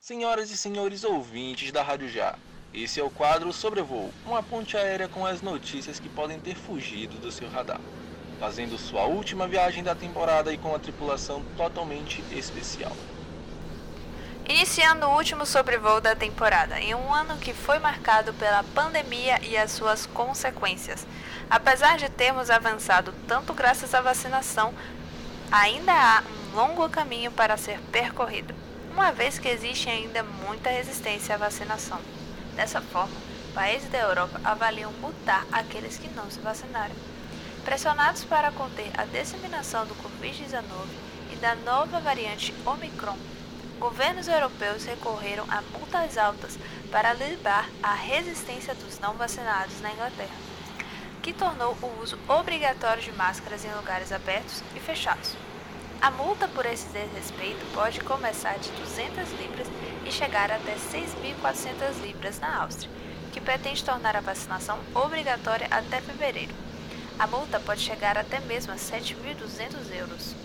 [0.00, 2.34] Senhoras e senhores ouvintes da Rádio Já,
[2.72, 7.18] esse é o quadro Sobrevoo, uma ponte aérea com as notícias que podem ter fugido
[7.18, 7.80] do seu radar,
[8.40, 12.96] fazendo sua última viagem da temporada e com a tripulação totalmente especial.
[14.48, 19.58] Iniciando o último sobrevoo da temporada, em um ano que foi marcado pela pandemia e
[19.58, 21.06] as suas consequências.
[21.50, 24.72] Apesar de termos avançado tanto graças à vacinação,
[25.52, 28.54] ainda há um longo caminho para ser percorrido,
[28.98, 32.00] uma vez que existe ainda muita resistência à vacinação.
[32.56, 33.14] Dessa forma,
[33.54, 36.96] países da Europa avaliam multar aqueles que não se vacinaram.
[37.64, 40.62] Pressionados para conter a disseminação do Covid-19
[41.32, 43.16] e da nova variante Omicron,
[43.78, 46.58] governos europeus recorreram a multas altas
[46.90, 50.34] para livrar a resistência dos não vacinados na Inglaterra,
[51.22, 55.36] que tornou o uso obrigatório de máscaras em lugares abertos e fechados.
[56.00, 59.66] A multa por esse desrespeito pode começar de 200 libras
[60.06, 62.88] e chegar até 6.400 libras na Áustria,
[63.32, 66.54] que pretende tornar a vacinação obrigatória até fevereiro.
[67.18, 70.36] A multa pode chegar até mesmo a 7.200 euros.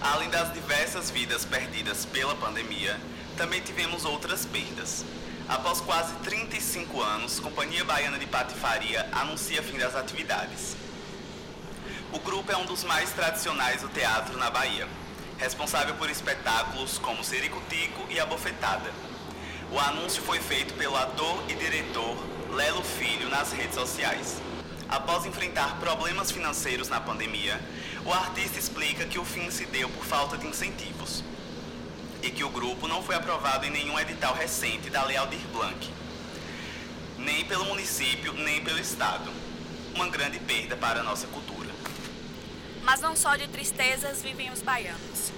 [0.00, 2.98] Além das diversas vidas perdidas pela pandemia,
[3.36, 5.04] também tivemos outras perdas.
[5.48, 10.76] Após quase 35 anos, Companhia Baiana de Patifaria anuncia fim das atividades.
[12.14, 14.86] O grupo é um dos mais tradicionais do teatro na Bahia,
[15.36, 18.88] responsável por espetáculos como Sericutico e A Bofetada.
[19.72, 22.16] O anúncio foi feito pelo ator e diretor
[22.52, 24.40] Lelo Filho nas redes sociais.
[24.88, 27.60] Após enfrentar problemas financeiros na pandemia,
[28.04, 31.24] o artista explica que o fim se deu por falta de incentivos
[32.22, 35.90] e que o grupo não foi aprovado em nenhum edital recente da Lei Aldir Blanc,
[37.18, 39.32] nem pelo município, nem pelo Estado.
[39.96, 41.73] Uma grande perda para a nossa cultura.
[42.84, 45.32] Mas não só de tristezas vivem os baianos.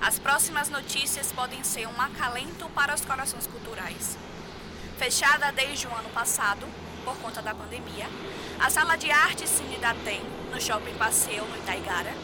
[0.00, 4.16] As próximas notícias podem ser um acalento para os corações culturais.
[4.96, 6.66] Fechada desde o ano passado,
[7.04, 8.08] por conta da pandemia,
[8.58, 12.14] a sala de arte Cine da Tem, no Shopping Passeio, no Itaigara,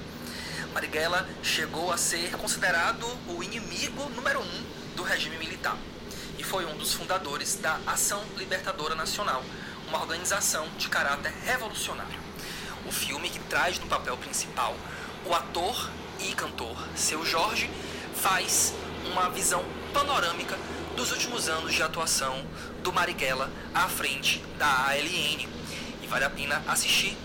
[0.75, 4.63] Marighella chegou a ser considerado o inimigo número um
[4.95, 5.75] do regime militar
[6.39, 9.43] e foi um dos fundadores da Ação Libertadora Nacional,
[9.89, 12.17] uma organização de caráter revolucionário.
[12.87, 14.73] O filme que traz no papel principal
[15.25, 15.89] o ator
[16.21, 17.69] e cantor Seu Jorge
[18.15, 18.73] faz
[19.11, 20.57] uma visão panorâmica
[20.95, 22.41] dos últimos anos de atuação
[22.81, 25.45] do Marighella à frente da ALN.
[26.01, 27.17] E vale a pena assistir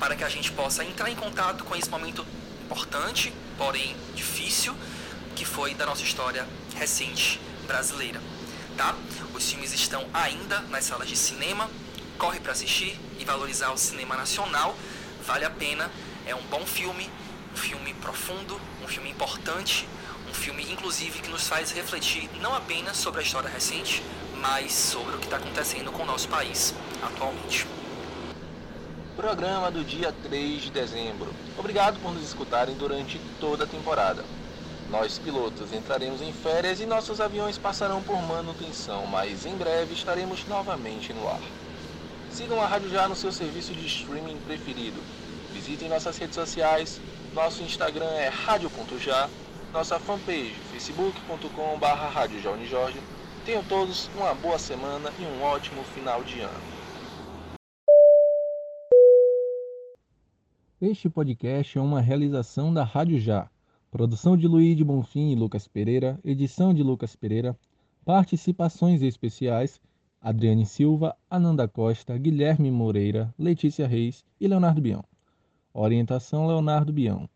[0.00, 2.26] para que a gente possa entrar em contato com esse momento
[2.64, 4.74] importante, porém difícil,
[5.36, 8.18] que foi da nossa história recente brasileira.
[8.82, 8.96] Tá?
[9.32, 11.70] Os filmes estão ainda nas salas de cinema,
[12.18, 14.74] corre para assistir e valorizar o cinema nacional,
[15.24, 15.88] vale a pena,
[16.26, 17.08] é um bom filme,
[17.52, 19.86] um filme profundo, um filme importante,
[20.28, 24.02] Um filme, inclusive, que nos faz refletir não apenas sobre a história recente,
[24.40, 27.66] mas sobre o que está acontecendo com o nosso país atualmente.
[29.14, 31.34] Programa do dia 3 de dezembro.
[31.58, 34.24] Obrigado por nos escutarem durante toda a temporada.
[34.92, 40.46] Nós, pilotos, entraremos em férias e nossos aviões passarão por manutenção, mas em breve estaremos
[40.46, 41.40] novamente no ar.
[42.30, 45.00] Sigam a Rádio Já no seu serviço de streaming preferido.
[45.54, 47.00] Visitem nossas redes sociais.
[47.34, 49.30] Nosso Instagram é rádio.já.
[49.72, 53.00] Nossa fanpage facebook.com.br Jorge.
[53.46, 56.60] Tenham todos uma boa semana e um ótimo final de ano.
[60.82, 63.51] Este podcast é uma realização da Rádio Já
[63.92, 67.54] Produção de Luiz de Bonfim e Lucas Pereira, edição de Lucas Pereira,
[68.06, 69.78] participações especiais
[70.18, 75.04] Adriane Silva, Ananda Costa, Guilherme Moreira, Letícia Reis e Leonardo Bião.
[75.74, 77.28] Orientação Leonardo Bião.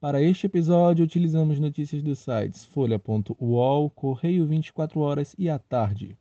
[0.00, 6.16] Para este episódio, utilizamos notícias dos sites folha.uol, Correio 24 Horas e A Tarde.